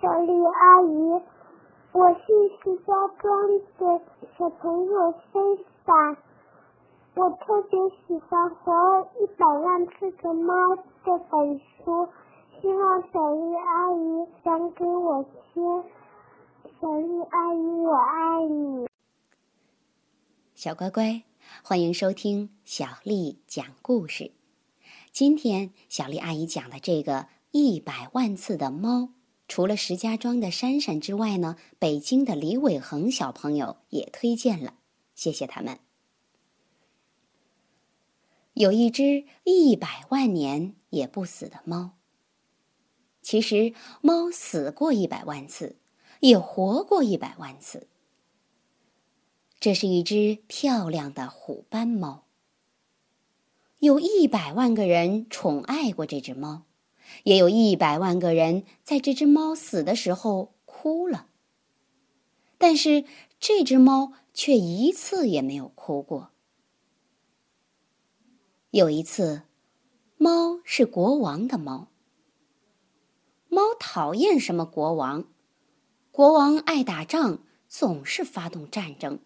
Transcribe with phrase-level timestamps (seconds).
[0.00, 1.22] 小丽阿姨，
[1.92, 2.22] 我是
[2.64, 4.02] 石家庄的
[4.38, 6.16] 小朋友森森，
[7.16, 8.72] 我特别喜欢《活
[9.20, 10.54] 一百万次的猫》
[11.04, 12.08] 这本书，
[12.62, 15.84] 希望小丽阿姨讲给我听。
[16.80, 18.88] 小丽阿姨，我爱你。
[20.54, 21.24] 小乖乖，
[21.62, 24.32] 欢迎收听小丽讲故事。
[25.12, 29.10] 今天小丽阿姨讲的这个一百万次的猫，
[29.50, 34.74] 除了石家庄的珊珊之外呢，北京的李伟恒小朋友也推荐了，
[35.16, 35.80] 谢谢他们。
[38.54, 41.96] 有一只一百万年也不死的猫。
[43.22, 45.74] 其实，猫死过一百万次，
[46.20, 47.88] 也活过一百万次。
[49.58, 52.24] 这是一只漂亮的虎斑猫。
[53.80, 56.66] 有一百万个人宠爱过这只猫，
[57.24, 61.26] 也有一百万个人在这只猫死的时候哭了。
[62.58, 63.04] 但是
[63.38, 66.30] 这只猫却一次也没有哭过。
[68.70, 69.42] 有一次，
[70.16, 71.88] 猫是国王的猫。
[73.48, 75.24] 猫讨厌什么国王？
[76.12, 79.18] 国王爱打仗，总是发动战争。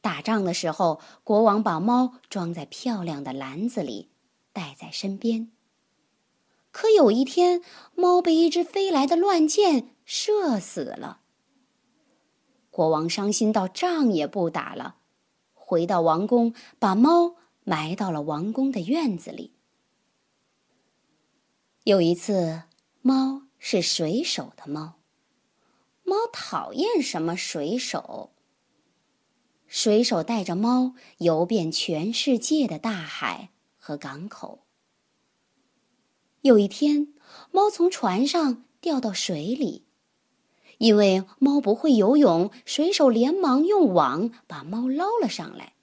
[0.00, 4.08] 打仗的时候，国王把猫装在漂亮的篮子里，
[4.52, 5.50] 带在身边。
[6.70, 7.62] 可有一天，
[7.94, 11.20] 猫被一只飞来的乱箭射死了。
[12.70, 14.96] 国王伤心到仗也不打了，
[15.54, 19.54] 回到王宫，把猫埋到了王宫的院子里。
[21.84, 22.62] 有一次，
[23.00, 25.00] 猫是水手的猫，
[26.04, 28.30] 猫讨厌什么水手？
[29.66, 34.67] 水手带着猫游遍全世界的大海和港口。
[36.42, 37.12] 有一天，
[37.50, 39.86] 猫从船上掉到水里，
[40.78, 45.74] 因为猫不会游泳，水手连忙用网把猫捞了上来，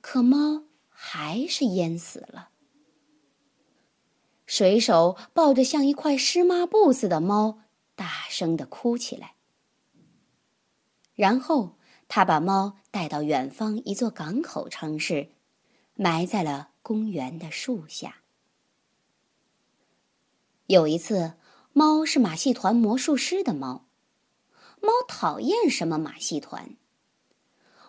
[0.00, 2.50] 可猫还是淹死了。
[4.46, 7.60] 水手抱着像一块湿抹布似的猫，
[7.94, 9.34] 大声的哭起来，
[11.14, 11.78] 然后。
[12.06, 15.30] 他把猫带到远方一座港口城市，
[15.94, 18.23] 埋在了公园的树下。
[20.66, 21.34] 有一次，
[21.74, 23.84] 猫是马戏团魔术师的猫，
[24.80, 26.76] 猫讨厌什么马戏团。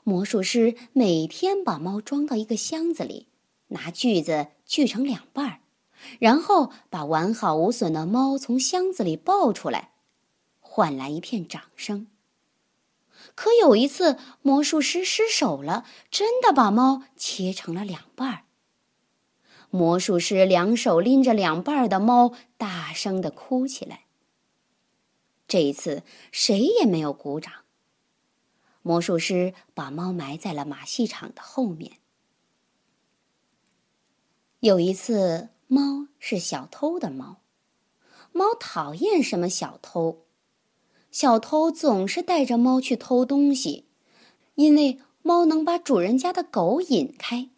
[0.03, 3.27] 魔术师每天把猫装到一个箱子里，
[3.67, 5.59] 拿锯子锯成两半儿，
[6.19, 9.93] 然后把完好无损的猫从箱子里抱出来，
[10.59, 12.07] 换来一片掌声。
[13.35, 18.43] 可有一次，魔术师失手了，真的把猫切成了两半儿。
[19.75, 24.05] 魔术师两手拎着两半的猫，大声的哭起来。
[25.47, 27.51] 这一次，谁也没有鼓掌。
[28.81, 31.97] 魔术师把猫埋在了马戏场的后面。
[34.61, 37.41] 有一次，猫是小偷的猫，
[38.31, 40.25] 猫讨厌什么小偷。
[41.11, 43.85] 小偷总是带着猫去偷东西，
[44.55, 47.49] 因为猫能把主人家的狗引开。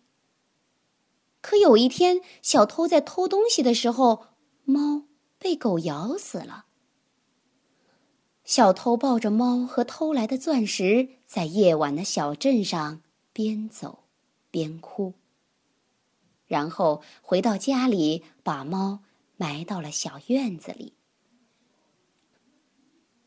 [1.48, 4.26] 可有一天，小偷在偷东西的时候，
[4.66, 5.04] 猫
[5.40, 6.66] 被狗咬死了。
[8.44, 14.04] 小偷抱着猫和偷来的钻石，在夜晚的小镇上边走
[14.52, 15.14] 边哭，
[16.48, 19.00] 然后回到家里，把猫
[19.38, 20.96] 埋到了小院子里。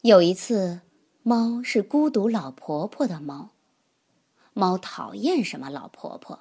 [0.03, 0.83] 有一次，
[1.23, 3.53] 猫是孤独老婆婆的猫。
[4.53, 6.41] 猫讨厌什么老婆婆？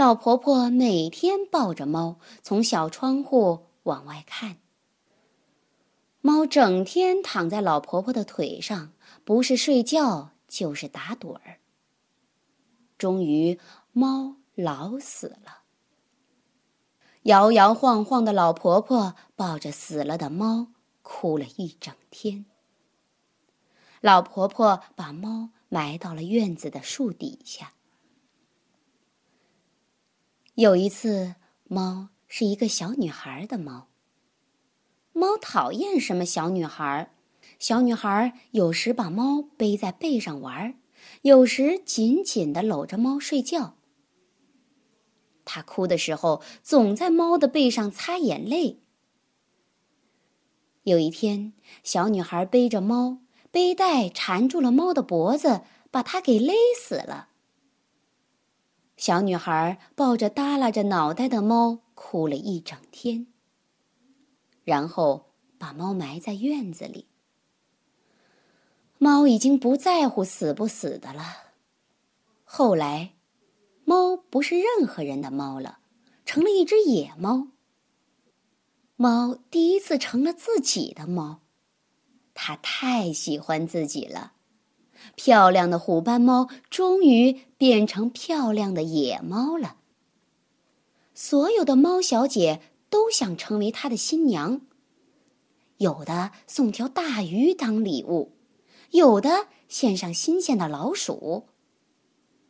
[0.00, 4.56] 老婆婆每天抱着猫从小窗户往外看。
[6.22, 8.92] 猫整天躺在老婆婆的腿上，
[9.26, 11.58] 不是睡觉就是打盹儿。
[12.96, 13.60] 终于，
[13.92, 15.64] 猫老死了。
[17.24, 20.68] 摇摇晃晃的老婆婆抱着死了的猫。
[21.02, 22.46] 哭了一整天。
[24.00, 27.74] 老婆婆把猫埋到了院子的树底下。
[30.54, 31.36] 有一次，
[31.68, 33.86] 猫是一个小女孩的猫。
[35.12, 37.12] 猫讨厌什么小女孩？
[37.58, 40.74] 小女孩有时把猫背在背上玩，
[41.22, 43.76] 有时紧紧的搂着猫睡觉。
[45.44, 48.80] 她哭的时候，总在猫的背上擦眼泪。
[50.82, 51.52] 有一天，
[51.82, 53.18] 小女孩背着猫，
[53.50, 57.29] 背带缠住了猫的脖子，把它给勒死了。
[59.00, 63.28] 小女孩抱着耷拉着脑袋的猫，哭了一整天。
[64.62, 67.06] 然后，把猫埋在院子里。
[68.98, 71.22] 猫已经不在乎死不死的了。
[72.44, 73.14] 后来，
[73.86, 75.78] 猫不是任何人的猫了，
[76.26, 77.48] 成了一只野猫。
[78.96, 81.40] 猫第一次成了自己的猫，
[82.34, 84.34] 它太喜欢自己了。
[85.14, 89.76] 漂亮的虎斑猫终于变成漂亮的野猫了。
[91.14, 94.62] 所有的猫小姐都想成为它的新娘，
[95.76, 98.32] 有的送条大鱼当礼物，
[98.90, 101.46] 有的献上新鲜的老鼠，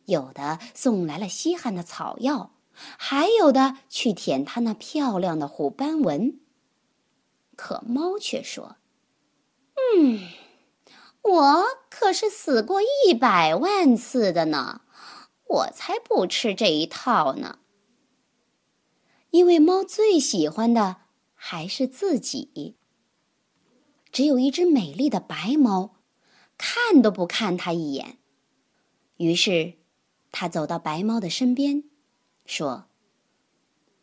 [0.05, 6.39] 有的送来了稀罕的草药，还有的去舔它那漂亮的虎斑纹。
[7.55, 8.77] 可猫却说
[9.95, 10.19] ：“嗯，
[11.21, 14.81] 我可是死过一百万次的呢，
[15.47, 17.59] 我才不吃这一套呢。”
[19.31, 20.97] 因为猫最喜欢的
[21.33, 22.75] 还是自己。
[24.11, 25.95] 只有一只美丽的白猫，
[26.57, 28.17] 看都不看它一眼。
[29.15, 29.75] 于是，
[30.31, 31.85] 它走到白猫的身边，
[32.45, 32.87] 说：“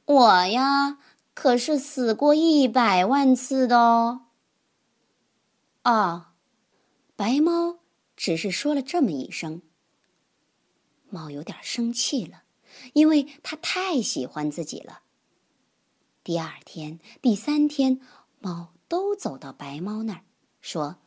[0.06, 0.99] 我呀，
[1.35, 4.23] 可是死过一百万次的哦。”
[5.82, 6.27] 啊，
[7.19, 7.81] 白猫
[8.17, 9.62] 只是说了这么一声。
[11.11, 12.44] 猫有点生气了，
[12.93, 15.03] 因为它太喜欢自己了。
[16.23, 18.00] 第二天、第三天，
[18.38, 20.23] 猫都走到白猫那儿，
[20.61, 20.99] 说：“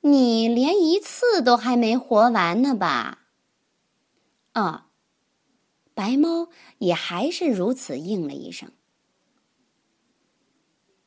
[0.00, 3.26] 你连一次都还没活完呢吧？”
[4.52, 4.88] 啊，
[5.92, 6.48] 白猫
[6.78, 8.72] 也还是如此应了一声。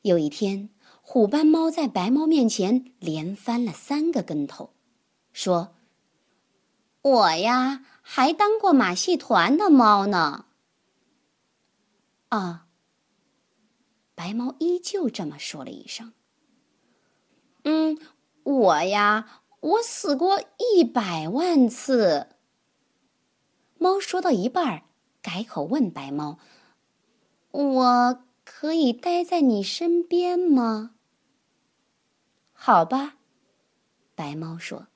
[0.02, 0.70] 有一天，
[1.12, 4.72] 虎斑猫在白猫面前连翻了三个跟头，
[5.30, 5.74] 说
[7.02, 10.46] ：“我呀，还当过马戏团的猫呢。”
[12.30, 12.66] 啊。
[14.14, 16.14] 白猫依旧这么说了一声
[17.64, 17.98] ：“嗯，
[18.44, 22.28] 我呀，我死过一百万次。”
[23.76, 24.84] 猫说到一半儿，
[25.20, 26.38] 改口问白猫
[27.52, 30.91] ：“我可以待在你身边吗
[32.64, 33.16] ？”“好吧。”
[34.14, 34.86] 白猫说。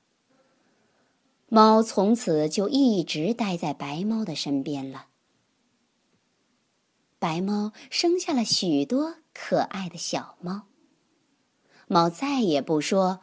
[1.49, 5.07] 猫从此就一直待在白猫的身边了。
[7.19, 10.67] 白猫生下了许多可爱的小猫。
[11.87, 13.19] 猫再也不说：“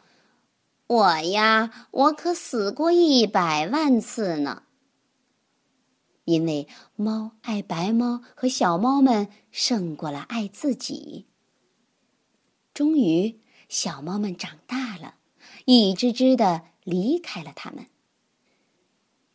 [0.88, 4.64] 我呀，我可死过一百万次呢。”
[6.24, 11.26] 因为猫爱白猫和小猫们胜过了爱自己。
[12.72, 13.38] 终于，
[13.74, 15.16] 小猫们长大了，
[15.64, 17.86] 一只只的离开了它们。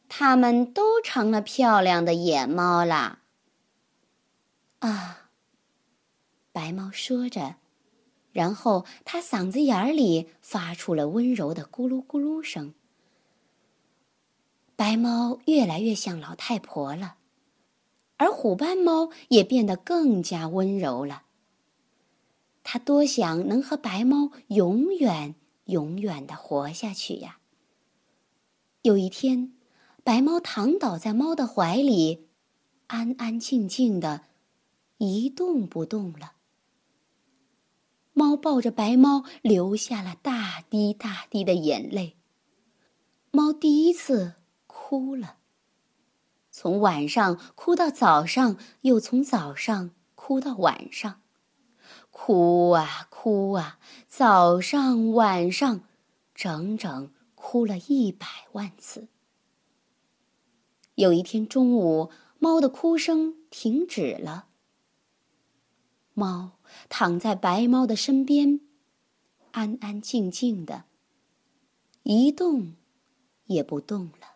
[0.07, 3.19] 它们都成了漂亮的野猫啦。
[4.80, 5.30] 啊！
[6.53, 7.57] 白猫说着，
[8.31, 12.74] 然后它嗓子眼里发出了温柔的咕噜咕噜声。
[14.77, 17.18] 白猫越来越像老太婆了，
[18.15, 21.24] 而虎斑猫也变得更加温柔了。
[22.71, 25.33] 他多想能和白猫永远、
[25.66, 27.39] 永远的活下去呀！
[28.83, 29.54] 有一天，
[30.04, 32.27] 白猫躺倒在猫的怀里，
[32.86, 34.25] 安安静静的。
[35.00, 36.33] 一动不动了。
[38.13, 42.17] 猫抱着白猫，流下了大滴大滴的眼泪。
[43.32, 44.36] 猫第一次
[44.67, 45.38] 哭了，
[46.51, 51.24] 从晚上哭到早上，又从早上哭到晚上，
[52.22, 55.86] 哭啊哭啊，早上晚上，
[56.36, 59.08] 整整哭了一百万次。
[60.96, 64.48] 有一天中午，猫的哭声停止了。
[66.14, 66.60] 猫
[66.90, 68.60] 躺在白猫的身边，
[69.52, 70.84] 安安静静的，
[72.04, 72.76] 一动
[73.46, 74.36] 也不动了。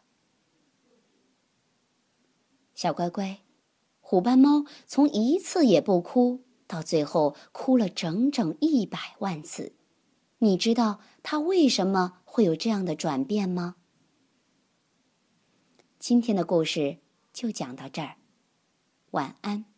[2.73, 3.41] 小乖乖，
[3.99, 6.39] 虎斑猫从一次也不哭，
[6.73, 9.73] 到最后哭了整整一百万次。
[10.39, 13.75] 你知道他为什么会有这样的转变吗？
[15.99, 16.97] 今天的故事
[17.31, 18.15] 就讲到这儿，
[19.11, 19.72] 晚安。